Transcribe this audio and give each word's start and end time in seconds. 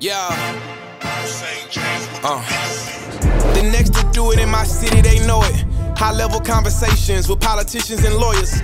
Yeah. 0.00 0.28
Uh. 2.22 2.40
The 3.54 3.62
next 3.62 3.94
to 3.94 4.08
do 4.12 4.30
it 4.30 4.38
in 4.38 4.48
my 4.48 4.62
city, 4.62 5.00
they 5.00 5.26
know 5.26 5.42
it. 5.42 5.64
High 5.98 6.12
level 6.12 6.38
conversations 6.38 7.28
with 7.28 7.40
politicians 7.40 8.04
and 8.04 8.14
lawyers. 8.14 8.60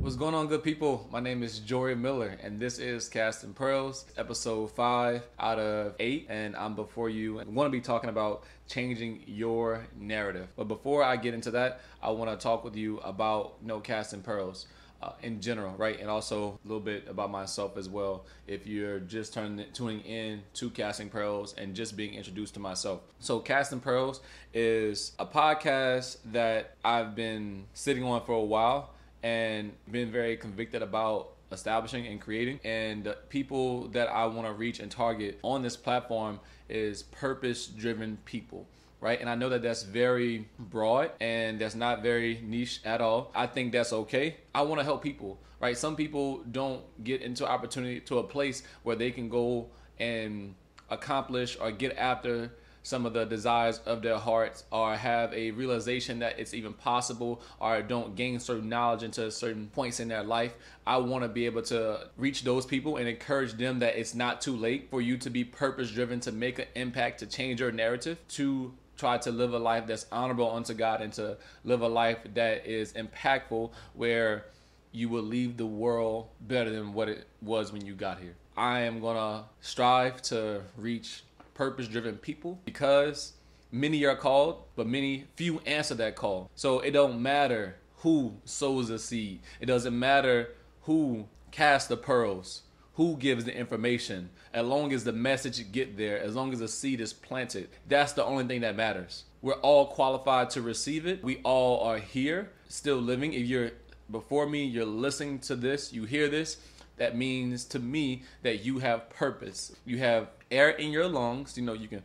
What's 0.00 0.14
going 0.14 0.36
on, 0.36 0.46
good 0.46 0.62
people? 0.62 1.08
My 1.10 1.18
name 1.18 1.42
is 1.42 1.58
Jory 1.58 1.96
Miller, 1.96 2.38
and 2.44 2.60
this 2.60 2.78
is 2.78 3.08
Casting 3.08 3.52
Pearls, 3.54 4.04
episode 4.16 4.70
five 4.70 5.24
out 5.40 5.58
of 5.58 5.94
eight. 5.98 6.26
And 6.28 6.54
I'm 6.54 6.76
before 6.76 7.10
you 7.10 7.40
and 7.40 7.52
want 7.56 7.66
to 7.66 7.72
be 7.72 7.80
talking 7.80 8.08
about 8.08 8.44
changing 8.68 9.24
your 9.26 9.84
narrative. 9.98 10.46
But 10.56 10.68
before 10.68 11.02
I 11.02 11.16
get 11.16 11.34
into 11.34 11.50
that, 11.50 11.80
I 12.00 12.10
want 12.10 12.30
to 12.30 12.36
talk 12.40 12.62
with 12.62 12.76
you 12.76 12.98
about 12.98 13.56
you 13.60 13.66
know 13.66 13.80
casting 13.80 14.22
pearls 14.22 14.68
uh, 15.02 15.12
in 15.22 15.40
general, 15.40 15.74
right? 15.76 15.98
And 16.00 16.08
also 16.10 16.58
a 16.64 16.68
little 16.68 16.80
bit 16.80 17.06
about 17.08 17.30
myself 17.30 17.76
as 17.76 17.88
well. 17.88 18.26
If 18.46 18.66
you're 18.66 19.00
just 19.00 19.32
turning, 19.34 19.64
tuning 19.72 20.00
in 20.00 20.42
to 20.54 20.70
Casting 20.70 21.08
Pearls 21.08 21.54
and 21.56 21.74
just 21.74 21.96
being 21.96 22.14
introduced 22.14 22.54
to 22.54 22.60
myself. 22.60 23.00
So, 23.20 23.38
Casting 23.40 23.80
Pearls 23.80 24.20
is 24.52 25.12
a 25.18 25.26
podcast 25.26 26.18
that 26.32 26.74
I've 26.84 27.14
been 27.14 27.64
sitting 27.74 28.04
on 28.04 28.24
for 28.24 28.32
a 28.32 28.42
while 28.42 28.90
and 29.22 29.72
been 29.90 30.10
very 30.10 30.36
convicted 30.36 30.82
about 30.82 31.30
establishing 31.52 32.06
and 32.06 32.20
creating. 32.20 32.60
And 32.64 33.14
people 33.28 33.88
that 33.88 34.08
I 34.08 34.26
want 34.26 34.46
to 34.46 34.52
reach 34.52 34.80
and 34.80 34.90
target 34.90 35.38
on 35.42 35.62
this 35.62 35.76
platform 35.76 36.40
is 36.68 37.04
purpose 37.04 37.66
driven 37.66 38.18
people 38.24 38.66
right? 39.00 39.20
And 39.20 39.28
I 39.28 39.34
know 39.34 39.48
that 39.50 39.62
that's 39.62 39.82
very 39.82 40.48
broad 40.58 41.12
and 41.20 41.60
that's 41.60 41.74
not 41.74 42.02
very 42.02 42.40
niche 42.42 42.80
at 42.84 43.00
all. 43.00 43.30
I 43.34 43.46
think 43.46 43.72
that's 43.72 43.92
okay. 43.92 44.36
I 44.54 44.62
want 44.62 44.80
to 44.80 44.84
help 44.84 45.02
people, 45.02 45.38
right? 45.60 45.76
Some 45.76 45.96
people 45.96 46.38
don't 46.50 46.82
get 47.04 47.22
into 47.22 47.46
opportunity 47.46 48.00
to 48.00 48.18
a 48.18 48.24
place 48.24 48.62
where 48.82 48.96
they 48.96 49.10
can 49.10 49.28
go 49.28 49.68
and 49.98 50.54
accomplish 50.90 51.56
or 51.60 51.70
get 51.70 51.96
after 51.96 52.50
some 52.82 53.04
of 53.04 53.12
the 53.12 53.24
desires 53.26 53.80
of 53.84 54.00
their 54.00 54.16
hearts 54.16 54.64
or 54.72 54.94
have 54.94 55.32
a 55.34 55.50
realization 55.50 56.20
that 56.20 56.38
it's 56.38 56.54
even 56.54 56.72
possible 56.72 57.42
or 57.60 57.82
don't 57.82 58.16
gain 58.16 58.40
certain 58.40 58.68
knowledge 58.68 59.02
into 59.02 59.30
certain 59.30 59.66
points 59.68 60.00
in 60.00 60.08
their 60.08 60.22
life. 60.22 60.54
I 60.86 60.96
want 60.96 61.22
to 61.22 61.28
be 61.28 61.44
able 61.44 61.62
to 61.62 62.08
reach 62.16 62.44
those 62.44 62.64
people 62.64 62.96
and 62.96 63.06
encourage 63.06 63.52
them 63.52 63.80
that 63.80 63.98
it's 63.98 64.14
not 64.14 64.40
too 64.40 64.56
late 64.56 64.88
for 64.90 65.02
you 65.02 65.18
to 65.18 65.28
be 65.28 65.44
purpose 65.44 65.90
driven 65.90 66.18
to 66.20 66.32
make 66.32 66.58
an 66.58 66.66
impact 66.76 67.18
to 67.18 67.26
change 67.26 67.60
your 67.60 67.72
narrative 67.72 68.16
to 68.28 68.72
try 68.98 69.16
to 69.16 69.30
live 69.30 69.54
a 69.54 69.58
life 69.58 69.86
that's 69.86 70.06
honorable 70.12 70.50
unto 70.50 70.74
God 70.74 71.00
and 71.00 71.12
to 71.14 71.38
live 71.64 71.80
a 71.80 71.88
life 71.88 72.18
that 72.34 72.66
is 72.66 72.92
impactful 72.92 73.70
where 73.94 74.46
you 74.92 75.08
will 75.08 75.22
leave 75.22 75.56
the 75.56 75.66
world 75.66 76.28
better 76.40 76.70
than 76.70 76.92
what 76.92 77.08
it 77.08 77.26
was 77.40 77.72
when 77.72 77.86
you 77.86 77.94
got 77.94 78.18
here. 78.18 78.34
I 78.56 78.80
am 78.80 79.00
to 79.00 79.44
strive 79.60 80.20
to 80.22 80.62
reach 80.76 81.22
purpose 81.54 81.86
driven 81.86 82.16
people 82.16 82.60
because 82.64 83.34
many 83.70 84.04
are 84.04 84.16
called, 84.16 84.64
but 84.74 84.86
many 84.86 85.24
few 85.36 85.60
answer 85.60 85.94
that 85.94 86.16
call. 86.16 86.50
So 86.54 86.80
it 86.80 86.90
don't 86.90 87.22
matter 87.22 87.76
who 87.98 88.34
sows 88.44 88.88
the 88.88 88.98
seed. 88.98 89.40
It 89.60 89.66
doesn't 89.66 89.96
matter 89.96 90.54
who 90.82 91.28
casts 91.50 91.88
the 91.88 91.96
pearls 91.96 92.62
who 92.98 93.16
gives 93.16 93.44
the 93.44 93.56
information? 93.56 94.28
As 94.52 94.66
long 94.66 94.92
as 94.92 95.04
the 95.04 95.12
message 95.12 95.70
get 95.70 95.96
there 95.96 96.18
as 96.18 96.34
long 96.34 96.52
as 96.52 96.58
the 96.58 96.66
seed 96.66 97.00
is 97.00 97.12
planted 97.12 97.68
that's 97.86 98.12
the 98.12 98.24
only 98.24 98.44
thing 98.44 98.60
that 98.62 98.76
matters. 98.76 99.24
We're 99.40 99.54
all 99.60 99.86
qualified 99.86 100.50
to 100.50 100.62
receive 100.62 101.06
it. 101.06 101.22
We 101.22 101.40
all 101.44 101.80
are 101.84 101.98
here 101.98 102.50
still 102.68 102.96
living. 102.96 103.32
If 103.32 103.46
you're 103.46 103.70
before 104.10 104.46
me 104.48 104.64
you're 104.64 104.84
listening 104.84 105.38
to 105.40 105.54
this 105.54 105.92
you 105.92 106.04
hear 106.04 106.28
this 106.28 106.56
that 106.96 107.16
means 107.16 107.64
to 107.66 107.78
me 107.78 108.24
that 108.42 108.64
you 108.64 108.80
have 108.80 109.08
purpose. 109.10 109.76
You 109.86 109.98
have 109.98 110.30
air 110.50 110.70
in 110.70 110.90
your 110.90 111.06
lungs. 111.06 111.56
You 111.56 111.62
know 111.62 111.74
you 111.74 111.86
can 111.86 112.02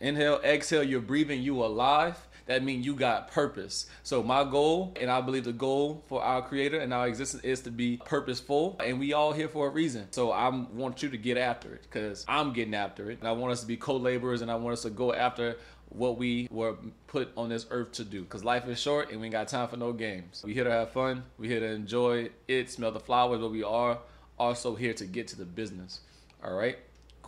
inhale 0.00 0.40
exhale 0.44 0.84
you're 0.84 1.00
breathing 1.00 1.42
you 1.42 1.64
alive 1.64 2.27
that 2.48 2.64
means 2.64 2.84
you 2.84 2.94
got 2.94 3.30
purpose. 3.30 3.86
So 4.02 4.22
my 4.22 4.42
goal, 4.42 4.94
and 4.98 5.10
I 5.10 5.20
believe 5.20 5.44
the 5.44 5.52
goal 5.52 6.02
for 6.08 6.22
our 6.24 6.40
creator 6.40 6.78
and 6.78 6.94
our 6.94 7.06
existence 7.06 7.44
is 7.44 7.60
to 7.60 7.70
be 7.70 7.98
purposeful, 8.04 8.76
and 8.82 8.98
we 8.98 9.12
all 9.12 9.32
here 9.32 9.48
for 9.48 9.68
a 9.68 9.70
reason. 9.70 10.08
So 10.10 10.32
I 10.32 10.48
want 10.48 11.02
you 11.02 11.10
to 11.10 11.18
get 11.18 11.36
after 11.36 11.74
it 11.74 11.82
because 11.82 12.24
I'm 12.26 12.54
getting 12.54 12.74
after 12.74 13.10
it, 13.10 13.18
and 13.20 13.28
I 13.28 13.32
want 13.32 13.52
us 13.52 13.60
to 13.60 13.66
be 13.66 13.76
co-laborers, 13.76 14.40
and 14.40 14.50
I 14.50 14.56
want 14.56 14.72
us 14.72 14.82
to 14.82 14.90
go 14.90 15.12
after 15.12 15.56
what 15.90 16.16
we 16.16 16.48
were 16.50 16.76
put 17.06 17.30
on 17.36 17.50
this 17.50 17.66
earth 17.70 17.92
to 17.92 18.04
do. 18.04 18.22
Because 18.22 18.44
life 18.44 18.66
is 18.66 18.80
short, 18.80 19.10
and 19.10 19.20
we 19.20 19.26
ain't 19.26 19.32
got 19.32 19.48
time 19.48 19.68
for 19.68 19.76
no 19.76 19.92
games. 19.92 20.42
We 20.42 20.54
here 20.54 20.64
to 20.64 20.70
have 20.70 20.90
fun. 20.92 21.24
We 21.36 21.48
here 21.48 21.60
to 21.60 21.66
enjoy 21.66 22.30
it, 22.48 22.70
smell 22.70 22.92
the 22.92 23.00
flowers, 23.00 23.40
but 23.40 23.50
we 23.50 23.62
are 23.62 23.98
also 24.38 24.74
here 24.74 24.94
to 24.94 25.04
get 25.04 25.28
to 25.28 25.36
the 25.36 25.44
business. 25.44 26.00
All 26.42 26.54
right 26.54 26.78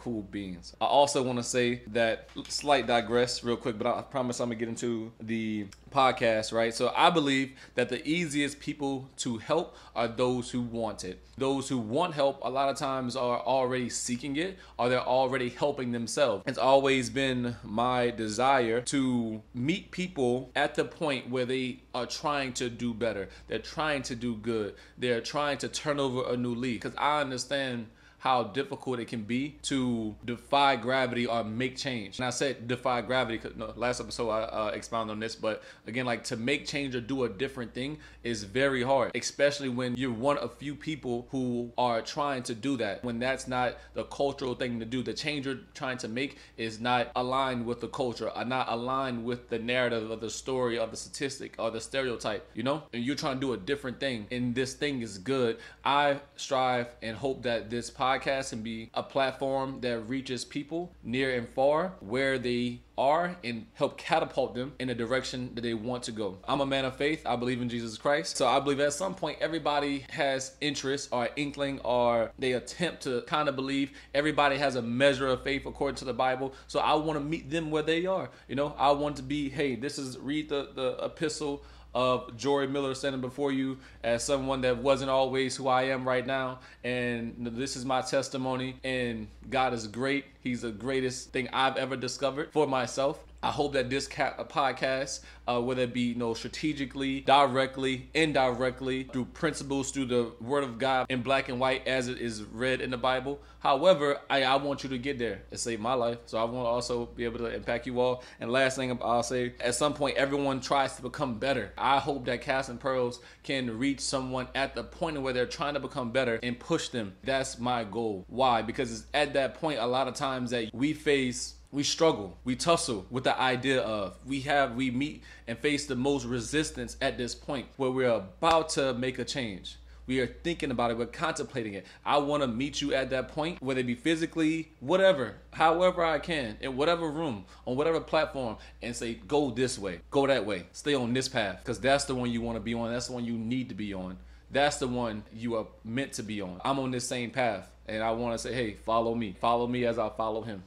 cool 0.00 0.22
beans. 0.22 0.75
I 0.81 0.87
also 0.87 1.22
want 1.22 1.38
to 1.41 1.43
say 1.43 1.83
that 1.88 2.31
slight 2.49 2.87
digress 2.87 3.44
real 3.44 3.59
quick, 3.59 3.77
but 3.77 3.87
I 3.87 4.00
promise 4.00 4.41
I'm 4.41 4.49
gonna 4.49 4.59
get 4.59 4.71
into 4.71 5.12
the 5.21 5.66
podcast, 5.91 6.55
right? 6.55 6.72
So 6.72 6.91
I 6.97 7.11
believe 7.11 7.53
that 7.75 7.91
the 7.91 8.06
easiest 8.09 8.60
people 8.60 9.10
to 9.19 9.37
help 9.37 9.77
are 9.94 10.09
those 10.09 10.50
who 10.50 10.62
want 10.62 11.05
it. 11.05 11.21
Those 11.37 11.69
who 11.69 11.77
want 11.77 12.15
help 12.15 12.41
a 12.43 12.49
lot 12.49 12.71
of 12.71 12.78
times 12.78 13.15
are 13.15 13.41
already 13.41 13.91
seeking 13.91 14.37
it 14.37 14.59
or 14.78 14.89
they're 14.89 15.00
already 15.00 15.50
helping 15.50 15.93
themselves. 15.93 16.44
It's 16.47 16.56
always 16.56 17.10
been 17.10 17.56
my 17.62 18.09
desire 18.10 18.81
to 18.83 19.43
meet 19.53 19.91
people 19.91 20.50
at 20.56 20.77
the 20.77 20.87
point 20.87 21.28
where 21.28 21.44
they 21.44 21.81
are 21.94 22.06
trying 22.06 22.55
to 22.55 22.71
do 22.71 22.94
better. 22.94 23.28
They're 23.49 23.59
trying 23.59 24.00
to 24.05 24.15
do 24.15 24.37
good. 24.37 24.77
They're 24.97 25.21
trying 25.21 25.59
to 25.59 25.69
turn 25.69 26.00
over 26.00 26.33
a 26.33 26.39
new 26.39 26.55
leaf 26.55 26.81
because 26.81 26.97
I 26.97 27.21
understand 27.21 27.89
how 28.20 28.44
difficult 28.44 29.00
it 29.00 29.08
can 29.08 29.22
be 29.22 29.56
to 29.62 30.14
defy 30.26 30.76
gravity 30.76 31.26
or 31.26 31.42
make 31.42 31.75
change. 31.75 32.19
And 32.19 32.26
I 32.26 32.31
said 32.31 32.69
defy 32.69 33.00
gravity 33.00 33.38
because 33.38 33.56
no, 33.56 33.72
last 33.76 33.98
episode 33.98 34.28
I 34.28 34.42
uh, 34.42 34.66
expounded 34.75 35.12
on 35.12 35.20
this, 35.20 35.34
but 35.34 35.62
again, 35.86 36.04
like 36.04 36.25
to 36.25 36.36
make 36.36 36.66
change 36.66 36.94
or 36.94 37.00
do 37.00 37.25
a 37.25 37.30
different 37.30 37.72
thing 37.72 37.97
is 38.22 38.44
very 38.44 38.82
hard, 38.82 39.10
especially 39.14 39.70
when 39.70 39.97
you're 39.97 40.12
one 40.12 40.36
of 40.36 40.54
few 40.54 40.75
people 40.75 41.26
who 41.30 41.72
are 41.78 42.03
trying 42.03 42.42
to 42.42 42.54
do 42.54 42.76
that. 42.76 43.03
When 43.03 43.19
that's 43.19 43.48
not 43.48 43.78
the 43.94 44.04
cultural 44.04 44.54
thing 44.54 44.78
to 44.80 44.84
do, 44.84 45.03
the 45.03 45.14
change 45.14 45.47
you're 45.47 45.60
trying 45.72 45.97
to 45.98 46.09
make 46.09 46.36
is 46.59 46.78
not 46.78 47.10
aligned 47.16 47.64
with 47.64 47.80
the 47.80 47.88
culture, 47.88 48.28
are 48.28 48.44
not 48.44 48.69
aligned 48.69 49.25
with 49.25 49.48
the 49.48 49.59
narrative 49.59 50.10
of 50.10 50.20
the 50.20 50.28
story 50.28 50.78
of 50.78 50.91
the 50.91 50.97
statistic 50.98 51.54
or 51.59 51.70
the 51.70 51.80
stereotype, 51.80 52.47
you 52.53 52.62
know? 52.62 52.82
And 52.92 53.03
you're 53.03 53.16
trying 53.16 53.36
to 53.36 53.41
do 53.41 53.54
a 53.54 53.56
different 53.56 53.98
thing, 53.98 54.26
and 54.30 54.54
this 54.54 54.75
thing 54.75 55.00
is 55.00 55.16
good. 55.16 55.56
I 55.82 56.20
strive 56.36 56.88
and 57.00 57.16
hope 57.16 57.44
that 57.44 57.70
this 57.70 57.91
podcast 57.91 58.09
podcast 58.10 58.53
and 58.53 58.65
be 58.65 58.91
a 58.94 59.03
platform 59.03 59.81
that 59.81 60.00
reaches 60.00 60.44
people 60.44 60.93
near 61.04 61.37
and 61.37 61.48
far 61.48 61.93
where 62.00 62.38
they 62.38 62.81
are 62.98 63.37
and 63.44 63.66
help 63.75 63.97
catapult 63.97 64.54
them 64.54 64.72
in 64.78 64.88
the 64.88 64.94
direction 64.94 65.54
that 65.54 65.60
they 65.62 65.75
want 65.75 66.03
to 66.03 66.12
go. 66.12 66.37
I'm 66.47 66.60
a 66.60 66.66
man 66.66 66.84
of 66.84 66.97
faith. 66.97 67.22
I 67.25 67.37
believe 67.37 67.62
in 67.62 67.69
Jesus 67.69 67.97
Christ. 67.97 68.37
So 68.37 68.47
I 68.47 68.59
believe 68.60 68.81
at 68.81 68.93
some 68.93 69.15
point 69.15 69.38
everybody 69.41 70.04
has 70.10 70.56
interest 70.60 71.09
or 71.12 71.28
inkling 71.37 71.81
or 71.81 72.32
they 72.38 72.53
attempt 72.53 73.03
to 73.04 73.22
kind 73.22 73.48
of 73.48 73.56
believe. 73.56 73.93
Everybody 74.12 74.56
has 74.56 74.75
a 74.75 74.82
measure 74.82 75.28
of 75.28 75.42
faith 75.42 75.65
according 75.65 75.97
to 75.97 76.04
the 76.04 76.12
Bible. 76.12 76.53
So 76.66 76.81
I 76.81 76.94
want 76.94 77.19
to 77.19 77.25
meet 77.25 77.48
them 77.48 77.71
where 77.71 77.82
they 77.84 78.06
are. 78.06 78.28
You 78.48 78.56
know, 78.56 78.75
I 78.77 78.91
want 78.91 79.16
to 79.16 79.22
be, 79.22 79.48
hey, 79.48 79.77
this 79.77 79.98
is 79.98 80.19
read 80.19 80.48
the, 80.48 80.71
the 80.75 81.04
epistle 81.04 81.62
of 81.95 82.37
Jory 82.37 82.67
Miller 82.69 82.95
standing 82.95 83.21
before 83.21 83.53
you 83.53 83.78
as 84.03 84.23
someone 84.25 84.61
that 84.62 84.78
wasn't 84.78 85.11
always 85.11 85.56
who 85.56 85.69
I 85.69 85.84
am 85.84 86.06
right 86.06 86.27
now. 86.27 86.61
And 86.84 87.34
this 87.39 87.77
is 87.77 87.84
my 87.84 88.03
testimony. 88.03 88.77
And 88.84 89.28
God 89.49 89.75
is 89.75 89.87
great. 89.87 90.25
He's 90.43 90.62
the 90.62 90.71
greatest 90.71 91.33
thing 91.33 91.49
I've 91.53 91.77
ever 91.77 91.97
discovered 91.97 92.53
for 92.53 92.67
myself. 92.67 93.25
I 93.43 93.51
hope 93.51 93.73
that 93.73 93.89
this 93.89 94.06
ca- 94.06 94.34
podcast, 94.45 95.21
uh, 95.49 95.61
whether 95.61 95.83
it 95.83 95.95
be 95.95 96.01
you 96.03 96.15
know 96.15 96.34
strategically, 96.34 97.23
directly, 97.23 98.11
indirectly, 98.12 99.05
through 99.05 99.27
principles, 99.27 99.91
through 99.91 100.06
the 100.06 100.33
Word 100.41 100.62
of 100.62 100.78
God 100.78 101.06
in 101.09 101.23
black 101.23 101.49
and 101.49 101.59
white 101.59 101.87
as 101.87 102.09
it 102.09 102.19
is 102.19 102.43
read 102.43 102.83
in 102.83 102.91
the 102.91 102.99
Bible. 102.99 103.41
However, 103.61 104.19
I, 104.28 104.43
I 104.43 104.56
want 104.56 104.84
you 104.84 104.91
to 104.91 104.99
get 104.99 105.19
there 105.19 105.43
and 105.51 105.60
save 105.60 105.81
my 105.81 105.95
life. 105.95 106.19
So 106.27 106.39
I 106.39 106.45
want 106.45 106.65
to 106.66 106.71
also 106.71 107.07
be 107.07 107.25
able 107.25 107.39
to 107.41 107.47
impact 107.47 107.86
you 107.86 108.01
all. 108.01 108.22
And 108.41 108.51
last 108.51 108.77
thing 108.77 108.98
I'll 109.03 109.22
say, 109.22 109.54
at 109.60 109.75
some 109.75 109.93
point, 109.93 110.16
everyone 110.16 110.60
tries 110.60 110.97
to 110.97 111.03
become 111.03 111.39
better. 111.39 111.72
I 111.77 111.98
hope 111.98 112.25
that 112.27 112.41
Casting 112.41 112.78
Pearls 112.78 113.21
can 113.43 113.78
reach 113.78 114.01
someone 114.01 114.48
at 114.54 114.75
the 114.75 114.84
point 114.84 115.21
where 115.21 115.33
they're 115.33 115.47
trying 115.47 115.75
to 115.75 115.81
become 115.81 116.10
better 116.10 116.41
and 116.43 116.59
push 116.59 116.89
them. 116.89 117.15
That's 117.22 117.59
my 117.59 117.84
goal. 117.84 118.25
Why? 118.28 118.63
Because 118.63 118.93
it's 118.93 119.07
at 119.13 119.34
that 119.34 119.60
point 119.60 119.78
a 119.78 119.86
lot 119.86 120.09
of 120.09 120.15
times 120.15 120.29
that 120.38 120.71
we 120.72 120.92
face 120.92 121.54
we 121.72 121.82
struggle 121.82 122.36
we 122.44 122.56
tussle 122.56 123.06
with 123.10 123.24
the 123.24 123.41
idea 123.41 123.80
of 123.82 124.16
we 124.27 124.41
have 124.41 124.74
we 124.74 124.91
meet 124.91 125.22
and 125.47 125.59
face 125.59 125.86
the 125.86 125.94
most 125.94 126.24
resistance 126.24 126.97
at 127.00 127.16
this 127.16 127.34
point 127.34 127.66
where 127.77 127.91
we're 127.91 128.10
about 128.10 128.68
to 128.68 128.94
make 128.94 129.18
a 129.18 129.24
change. 129.24 129.77
We 130.06 130.18
are 130.18 130.27
thinking 130.27 130.72
about 130.72 130.91
it 130.91 130.98
we're 130.98 131.06
contemplating 131.06 131.74
it. 131.74 131.86
I 132.04 132.18
want 132.18 132.42
to 132.42 132.48
meet 132.48 132.80
you 132.80 132.92
at 132.94 133.10
that 133.10 133.28
point 133.28 133.62
whether 133.62 133.80
it 133.80 133.86
be 133.86 133.94
physically 133.94 134.72
whatever 134.80 135.36
however 135.53 136.04
i 136.04 136.18
can 136.18 136.56
in 136.60 136.76
whatever 136.76 137.09
room 137.09 137.44
on 137.66 137.76
whatever 137.76 138.00
platform 138.00 138.56
and 138.83 138.94
say 138.97 139.15
go 139.15 139.50
this 139.50 139.78
way 139.78 140.00
go 140.10 140.26
that 140.26 140.44
way 140.44 140.66
stay 140.72 140.94
on 140.94 141.12
this 141.12 141.28
path 141.28 141.59
because 141.60 141.78
that's 141.78 142.04
the 142.04 142.15
one 142.15 142.30
you 142.30 142.41
want 142.41 142.56
to 142.56 142.60
be 142.60 142.74
on 142.74 142.92
that's 142.92 143.06
the 143.06 143.12
one 143.12 143.24
you 143.24 143.34
need 143.34 143.68
to 143.68 143.74
be 143.74 143.94
on 143.94 144.16
that's 144.50 144.78
the 144.78 144.88
one 144.88 145.24
you 145.32 145.56
are 145.56 145.66
meant 145.84 146.14
to 146.14 146.22
be 146.22 146.41
on. 146.41 146.60
I'm 146.64 146.78
on 146.78 146.91
this 146.91 147.06
same 147.06 147.30
path, 147.30 147.70
and 147.86 148.02
I 148.02 148.12
want 148.12 148.34
to 148.34 148.38
say, 148.38 148.52
hey, 148.52 148.74
follow 148.74 149.14
me, 149.14 149.36
follow 149.41 149.66
me 149.66 149.84
as 149.84 149.98
I 149.98 150.08
follow 150.10 150.42
him 150.42 150.62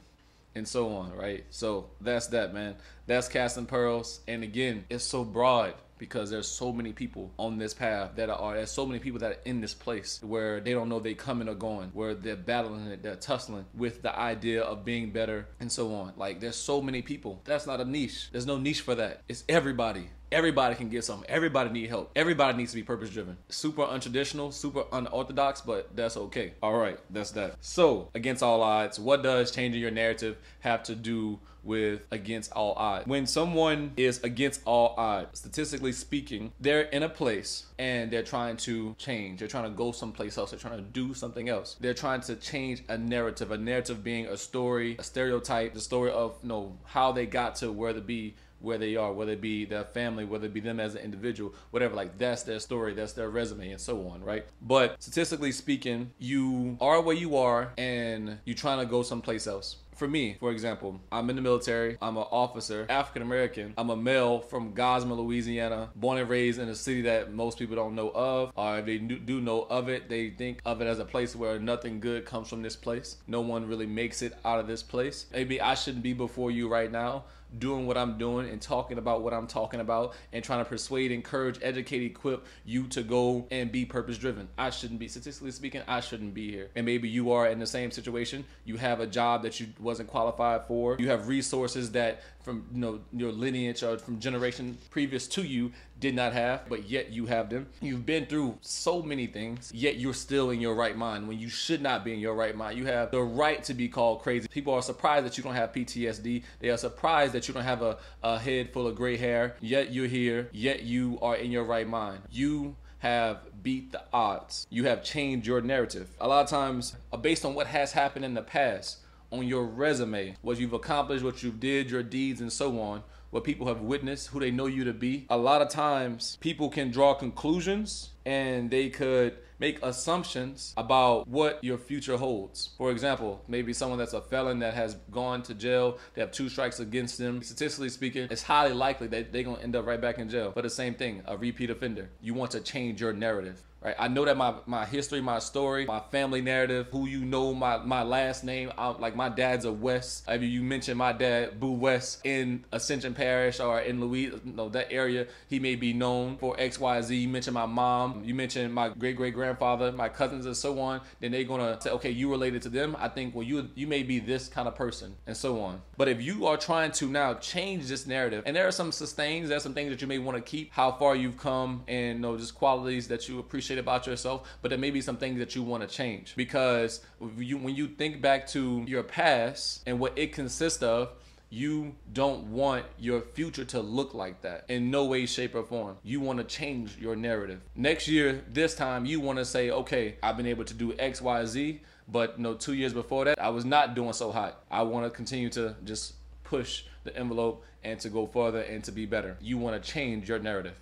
and 0.54 0.66
so 0.66 0.94
on, 0.94 1.12
right? 1.12 1.44
So 1.50 1.90
that's 2.00 2.28
that, 2.28 2.54
man. 2.54 2.76
That's 3.06 3.28
casting 3.28 3.66
pearls. 3.66 4.20
And 4.28 4.42
again, 4.42 4.84
it's 4.88 5.04
so 5.04 5.24
broad 5.24 5.74
because 5.98 6.30
there's 6.30 6.48
so 6.48 6.72
many 6.72 6.92
people 6.92 7.32
on 7.38 7.58
this 7.58 7.72
path 7.72 8.12
that 8.16 8.28
are 8.28 8.54
there's 8.54 8.70
so 8.70 8.84
many 8.84 8.98
people 8.98 9.20
that 9.20 9.32
are 9.32 9.40
in 9.44 9.60
this 9.60 9.74
place 9.74 10.20
where 10.22 10.60
they 10.60 10.72
don't 10.72 10.88
know 10.88 10.98
they 10.98 11.14
coming 11.14 11.48
or 11.48 11.54
going 11.54 11.88
where 11.94 12.14
they're 12.14 12.36
battling 12.36 12.86
it 12.88 13.02
they're 13.02 13.14
tussling 13.14 13.64
with 13.74 14.02
the 14.02 14.18
idea 14.18 14.62
of 14.62 14.84
being 14.84 15.10
better 15.10 15.46
and 15.60 15.70
so 15.70 15.94
on 15.94 16.12
like 16.16 16.40
there's 16.40 16.56
so 16.56 16.82
many 16.82 17.00
people 17.00 17.40
that's 17.44 17.66
not 17.66 17.80
a 17.80 17.84
niche 17.84 18.28
there's 18.32 18.44
no 18.44 18.58
niche 18.58 18.80
for 18.80 18.96
that 18.96 19.22
it's 19.28 19.44
everybody 19.48 20.08
everybody 20.32 20.74
can 20.74 20.88
get 20.88 21.04
something. 21.04 21.28
Everybody 21.28 21.70
need 21.70 21.88
help. 21.88 22.10
Everybody 22.16 22.58
needs 22.58 22.72
to 22.72 22.76
be 22.76 22.82
purpose 22.82 23.10
driven. 23.10 23.36
Super 23.48 23.82
untraditional, 23.82 24.52
super 24.52 24.84
unorthodox, 24.92 25.60
but 25.60 25.94
that's 25.96 26.16
okay. 26.16 26.54
All 26.62 26.78
right, 26.78 26.98
that's 27.10 27.30
that. 27.32 27.56
So, 27.60 28.10
against 28.14 28.42
all 28.42 28.62
odds, 28.62 28.98
what 28.98 29.22
does 29.22 29.50
changing 29.50 29.80
your 29.80 29.90
narrative 29.90 30.36
have 30.60 30.82
to 30.84 30.94
do 30.94 31.38
with 31.62 32.02
against 32.10 32.52
all 32.52 32.74
odds? 32.74 33.06
When 33.06 33.26
someone 33.26 33.92
is 33.96 34.22
against 34.22 34.60
all 34.64 34.94
odds, 34.96 35.38
statistically 35.38 35.92
speaking, 35.92 36.52
they're 36.60 36.82
in 36.82 37.02
a 37.02 37.08
place 37.08 37.66
and 37.78 38.10
they're 38.10 38.22
trying 38.22 38.56
to 38.58 38.94
change. 38.98 39.38
They're 39.38 39.48
trying 39.48 39.64
to 39.64 39.76
go 39.76 39.92
someplace 39.92 40.36
else. 40.38 40.50
They're 40.50 40.60
trying 40.60 40.78
to 40.78 40.82
do 40.82 41.14
something 41.14 41.48
else. 41.48 41.76
They're 41.80 41.94
trying 41.94 42.20
to 42.22 42.36
change 42.36 42.82
a 42.88 42.98
narrative. 42.98 43.50
A 43.50 43.58
narrative 43.58 44.04
being 44.04 44.26
a 44.26 44.36
story, 44.36 44.96
a 44.98 45.02
stereotype, 45.02 45.74
the 45.74 45.80
story 45.80 46.10
of 46.10 46.36
you 46.42 46.48
know 46.48 46.76
how 46.84 47.12
they 47.12 47.26
got 47.26 47.56
to 47.56 47.72
where 47.72 47.92
to 47.92 48.00
be 48.00 48.34
where 48.64 48.78
they 48.78 48.96
are, 48.96 49.12
whether 49.12 49.32
it 49.32 49.40
be 49.40 49.64
their 49.64 49.84
family, 49.84 50.24
whether 50.24 50.46
it 50.46 50.54
be 50.54 50.60
them 50.60 50.80
as 50.80 50.94
an 50.94 51.02
individual, 51.02 51.54
whatever. 51.70 51.94
Like 51.94 52.18
that's 52.18 52.42
their 52.42 52.58
story, 52.58 52.94
that's 52.94 53.12
their 53.12 53.30
resume, 53.30 53.70
and 53.70 53.80
so 53.80 54.08
on, 54.08 54.22
right? 54.24 54.46
But 54.60 55.02
statistically 55.02 55.52
speaking, 55.52 56.12
you 56.18 56.76
are 56.80 57.00
where 57.00 57.16
you 57.16 57.36
are, 57.36 57.72
and 57.78 58.38
you're 58.44 58.56
trying 58.56 58.80
to 58.80 58.86
go 58.86 59.02
someplace 59.02 59.46
else. 59.46 59.76
For 59.94 60.08
me, 60.08 60.36
for 60.40 60.50
example, 60.50 61.00
I'm 61.12 61.30
in 61.30 61.36
the 61.36 61.42
military. 61.42 61.96
I'm 62.02 62.16
an 62.16 62.24
officer, 62.30 62.84
African 62.88 63.22
American. 63.22 63.74
I'm 63.78 63.90
a 63.90 63.96
male 63.96 64.40
from 64.40 64.74
Gosma, 64.74 65.16
Louisiana, 65.16 65.90
born 65.94 66.18
and 66.18 66.28
raised 66.28 66.58
in 66.58 66.68
a 66.68 66.74
city 66.74 67.02
that 67.02 67.32
most 67.32 67.58
people 67.58 67.76
don't 67.76 67.94
know 67.94 68.10
of, 68.10 68.52
or 68.56 68.78
if 68.78 68.86
they 68.86 68.98
do 68.98 69.40
know 69.40 69.62
of 69.70 69.88
it, 69.88 70.08
they 70.08 70.30
think 70.30 70.60
of 70.64 70.80
it 70.80 70.86
as 70.86 70.98
a 70.98 71.04
place 71.04 71.36
where 71.36 71.60
nothing 71.60 72.00
good 72.00 72.24
comes 72.24 72.48
from 72.48 72.62
this 72.62 72.74
place. 72.74 73.18
No 73.28 73.40
one 73.40 73.68
really 73.68 73.86
makes 73.86 74.20
it 74.20 74.36
out 74.44 74.58
of 74.58 74.66
this 74.66 74.82
place. 74.82 75.26
Maybe 75.32 75.60
I 75.60 75.74
shouldn't 75.74 76.02
be 76.02 76.12
before 76.12 76.50
you 76.50 76.68
right 76.68 76.90
now 76.90 77.24
doing 77.58 77.86
what 77.86 77.96
I'm 77.96 78.18
doing 78.18 78.48
and 78.48 78.60
talking 78.60 78.98
about 78.98 79.22
what 79.22 79.32
I'm 79.32 79.46
talking 79.46 79.80
about 79.80 80.14
and 80.32 80.42
trying 80.42 80.64
to 80.64 80.68
persuade, 80.68 81.12
encourage, 81.12 81.58
educate, 81.62 82.02
equip 82.02 82.46
you 82.64 82.86
to 82.88 83.02
go 83.02 83.46
and 83.50 83.70
be 83.70 83.84
purpose 83.84 84.18
driven. 84.18 84.48
I 84.58 84.70
shouldn't 84.70 85.00
be 85.00 85.08
statistically 85.08 85.50
speaking, 85.50 85.82
I 85.86 86.00
shouldn't 86.00 86.34
be 86.34 86.50
here. 86.50 86.70
And 86.74 86.86
maybe 86.86 87.08
you 87.08 87.32
are 87.32 87.46
in 87.48 87.58
the 87.58 87.66
same 87.66 87.90
situation. 87.90 88.44
You 88.64 88.76
have 88.76 89.00
a 89.00 89.06
job 89.06 89.42
that 89.42 89.60
you 89.60 89.68
wasn't 89.78 90.08
qualified 90.08 90.66
for. 90.66 90.96
You 90.98 91.08
have 91.08 91.28
resources 91.28 91.92
that 91.92 92.22
from 92.44 92.66
you 92.72 92.80
know 92.80 93.00
your 93.12 93.32
lineage 93.32 93.82
or 93.82 93.98
from 93.98 94.20
generation 94.20 94.78
previous 94.90 95.26
to 95.28 95.42
you 95.42 95.72
did 95.98 96.14
not 96.14 96.34
have, 96.34 96.68
but 96.68 96.88
yet 96.88 97.10
you 97.10 97.26
have 97.26 97.48
them. 97.48 97.66
You've 97.80 98.04
been 98.04 98.26
through 98.26 98.58
so 98.60 99.02
many 99.02 99.26
things, 99.26 99.72
yet 99.74 99.96
you're 99.96 100.14
still 100.14 100.50
in 100.50 100.60
your 100.60 100.74
right 100.74 100.96
mind 100.96 101.26
when 101.26 101.38
you 101.38 101.48
should 101.48 101.80
not 101.80 102.04
be 102.04 102.12
in 102.12 102.20
your 102.20 102.34
right 102.34 102.54
mind. 102.54 102.78
You 102.78 102.84
have 102.86 103.10
the 103.10 103.22
right 103.22 103.64
to 103.64 103.74
be 103.74 103.88
called 103.88 104.20
crazy. 104.22 104.46
People 104.48 104.74
are 104.74 104.82
surprised 104.82 105.24
that 105.24 105.38
you 105.38 105.42
don't 105.42 105.54
have 105.54 105.72
PTSD. 105.72 106.42
They 106.60 106.68
are 106.68 106.76
surprised 106.76 107.32
that 107.32 107.48
you 107.48 107.54
don't 107.54 107.64
have 107.64 107.82
a, 107.82 107.96
a 108.22 108.38
head 108.38 108.72
full 108.72 108.86
of 108.86 108.94
gray 108.94 109.16
hair, 109.16 109.56
yet 109.60 109.92
you're 109.92 110.06
here, 110.06 110.50
yet 110.52 110.82
you 110.82 111.18
are 111.22 111.36
in 111.36 111.50
your 111.50 111.64
right 111.64 111.88
mind. 111.88 112.20
You 112.30 112.76
have 112.98 113.62
beat 113.62 113.92
the 113.92 114.02
odds. 114.12 114.66
You 114.70 114.84
have 114.84 115.02
changed 115.02 115.46
your 115.46 115.60
narrative. 115.60 116.08
A 116.20 116.28
lot 116.28 116.44
of 116.44 116.50
times, 116.50 116.96
uh, 117.12 117.16
based 117.16 117.44
on 117.44 117.54
what 117.54 117.66
has 117.66 117.92
happened 117.92 118.24
in 118.24 118.34
the 118.34 118.42
past, 118.42 118.98
on 119.38 119.48
your 119.48 119.64
resume, 119.64 120.36
what 120.42 120.58
you've 120.58 120.72
accomplished, 120.72 121.24
what 121.24 121.42
you 121.42 121.50
did, 121.50 121.90
your 121.90 122.02
deeds, 122.02 122.40
and 122.40 122.52
so 122.52 122.80
on, 122.80 123.02
what 123.30 123.44
people 123.44 123.66
have 123.66 123.80
witnessed, 123.80 124.28
who 124.28 124.38
they 124.40 124.50
know 124.50 124.66
you 124.66 124.84
to 124.84 124.92
be. 124.92 125.26
A 125.28 125.36
lot 125.36 125.60
of 125.60 125.68
times, 125.68 126.38
people 126.40 126.68
can 126.68 126.90
draw 126.90 127.14
conclusions 127.14 128.10
and 128.26 128.70
they 128.70 128.88
could 128.90 129.36
make 129.58 129.82
assumptions 129.82 130.74
about 130.76 131.28
what 131.28 131.62
your 131.62 131.78
future 131.78 132.16
holds. 132.16 132.70
For 132.76 132.90
example, 132.90 133.42
maybe 133.48 133.72
someone 133.72 133.98
that's 133.98 134.12
a 134.12 134.20
felon 134.20 134.58
that 134.60 134.74
has 134.74 134.96
gone 135.10 135.42
to 135.44 135.54
jail, 135.54 135.98
they 136.14 136.20
have 136.20 136.32
two 136.32 136.48
strikes 136.48 136.80
against 136.80 137.18
them. 137.18 137.42
Statistically 137.42 137.88
speaking, 137.88 138.28
it's 138.30 138.42
highly 138.42 138.74
likely 138.74 139.06
that 139.08 139.32
they're 139.32 139.44
to 139.44 139.62
end 139.62 139.76
up 139.76 139.86
right 139.86 140.00
back 140.00 140.18
in 140.18 140.28
jail. 140.28 140.52
But 140.54 140.62
the 140.62 140.70
same 140.70 140.94
thing, 140.94 141.22
a 141.26 141.36
repeat 141.36 141.70
offender. 141.70 142.10
You 142.20 142.34
want 142.34 142.50
to 142.52 142.60
change 142.60 143.00
your 143.00 143.12
narrative 143.12 143.62
right? 143.84 143.94
I 143.98 144.08
know 144.08 144.24
that 144.24 144.36
my 144.36 144.54
my 144.66 144.86
history, 144.86 145.20
my 145.20 145.38
story, 145.38 145.84
my 145.84 146.00
family 146.10 146.40
narrative, 146.40 146.88
who 146.90 147.06
you 147.06 147.24
know, 147.24 147.54
my 147.54 147.76
my 147.76 148.02
last 148.02 148.42
name. 148.42 148.72
I, 148.76 148.88
like 148.88 149.14
my 149.14 149.28
dad's 149.28 149.66
a 149.66 149.72
West. 149.72 150.24
I 150.26 150.38
mean, 150.38 150.50
you 150.50 150.62
mentioned 150.62 150.98
my 150.98 151.12
dad, 151.12 151.60
Boo 151.60 151.72
West, 151.72 152.20
in 152.24 152.64
Ascension 152.72 153.14
Parish 153.14 153.60
or 153.60 153.80
in 153.80 154.00
Louis, 154.00 154.32
know, 154.44 154.70
that 154.70 154.90
area. 154.90 155.26
He 155.48 155.60
may 155.60 155.76
be 155.76 155.92
known 155.92 156.38
for 156.38 156.58
X, 156.58 156.80
Y, 156.80 157.00
Z. 157.02 157.14
You 157.14 157.28
mentioned 157.28 157.54
my 157.54 157.66
mom. 157.66 158.13
Um, 158.14 158.24
you 158.24 158.34
mentioned 158.34 158.72
my 158.72 158.88
great 158.90 159.16
great 159.16 159.34
grandfather, 159.34 159.92
my 159.92 160.08
cousins, 160.08 160.46
and 160.46 160.56
so 160.56 160.80
on. 160.80 161.00
Then 161.20 161.32
they're 161.32 161.44
gonna 161.44 161.80
say, 161.80 161.90
okay, 161.90 162.10
you 162.10 162.30
related 162.30 162.62
to 162.62 162.68
them. 162.68 162.96
I 162.98 163.08
think, 163.08 163.34
well, 163.34 163.44
you 163.44 163.68
you 163.74 163.86
may 163.86 164.02
be 164.02 164.20
this 164.20 164.48
kind 164.48 164.68
of 164.68 164.74
person, 164.74 165.14
and 165.26 165.36
so 165.36 165.60
on. 165.60 165.82
But 165.96 166.08
if 166.08 166.22
you 166.22 166.46
are 166.46 166.56
trying 166.56 166.92
to 166.92 167.06
now 167.06 167.34
change 167.34 167.88
this 167.88 168.06
narrative, 168.06 168.44
and 168.46 168.54
there 168.54 168.68
are 168.68 168.72
some 168.72 168.92
sustains, 168.92 169.48
there's 169.48 169.62
some 169.62 169.74
things 169.74 169.90
that 169.90 170.00
you 170.00 170.06
may 170.06 170.18
want 170.18 170.36
to 170.36 170.42
keep, 170.42 170.72
how 170.72 170.92
far 170.92 171.16
you've 171.16 171.36
come, 171.36 171.82
and 171.88 172.16
you 172.16 172.22
know, 172.22 172.36
just 172.36 172.54
qualities 172.54 173.08
that 173.08 173.28
you 173.28 173.38
appreciate 173.38 173.64
appreciate 173.64 173.78
about 173.78 174.06
yourself, 174.06 174.48
but 174.62 174.68
there 174.68 174.78
may 174.78 174.90
be 174.90 175.00
some 175.00 175.16
things 175.16 175.38
that 175.38 175.54
you 175.54 175.62
want 175.62 175.88
to 175.88 175.88
change 175.88 176.34
because 176.36 177.00
you, 177.38 177.56
when 177.56 177.74
you 177.74 177.88
think 177.88 178.20
back 178.20 178.46
to 178.48 178.84
your 178.86 179.02
past 179.02 179.82
and 179.86 179.98
what 179.98 180.18
it 180.18 180.32
consists 180.32 180.82
of, 180.82 181.10
you 181.54 181.94
don't 182.12 182.46
want 182.46 182.84
your 182.98 183.20
future 183.20 183.64
to 183.64 183.80
look 183.80 184.12
like 184.12 184.42
that 184.42 184.64
in 184.68 184.90
no 184.90 185.04
way, 185.04 185.24
shape, 185.24 185.54
or 185.54 185.62
form. 185.62 185.96
You 186.02 186.20
want 186.20 186.40
to 186.40 186.44
change 186.44 186.98
your 186.98 187.14
narrative. 187.14 187.60
Next 187.76 188.08
year, 188.08 188.42
this 188.52 188.74
time, 188.74 189.06
you 189.06 189.20
want 189.20 189.38
to 189.38 189.44
say, 189.44 189.70
okay, 189.70 190.16
I've 190.20 190.36
been 190.36 190.46
able 190.46 190.64
to 190.64 190.74
do 190.74 190.94
X, 190.98 191.22
Y, 191.22 191.44
Z, 191.46 191.80
but 192.08 192.40
no, 192.40 192.54
two 192.54 192.74
years 192.74 192.92
before 192.92 193.24
that, 193.26 193.40
I 193.40 193.50
was 193.50 193.64
not 193.64 193.94
doing 193.94 194.12
so 194.12 194.32
hot. 194.32 194.64
I 194.68 194.82
want 194.82 195.06
to 195.06 195.10
continue 195.10 195.48
to 195.50 195.76
just 195.84 196.14
push 196.42 196.84
the 197.04 197.16
envelope 197.16 197.64
and 197.84 198.00
to 198.00 198.08
go 198.08 198.26
further 198.26 198.62
and 198.62 198.82
to 198.84 198.92
be 198.92 199.06
better. 199.06 199.36
You 199.40 199.56
want 199.56 199.80
to 199.80 199.90
change 199.92 200.28
your 200.28 200.40
narrative. 200.40 200.74